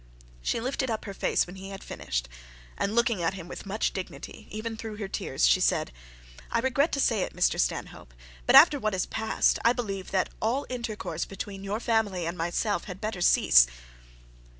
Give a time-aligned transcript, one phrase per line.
[0.41, 2.27] She lifted up her face when she had finished,
[2.75, 5.91] and looking at him with much dignity, even through her tears, she said
[6.49, 8.15] 'I regret to say it, Mr Stanhope;
[8.47, 12.85] but after what has passed, I believe that all intercourse between your family and myself
[12.85, 13.67] had better cease.'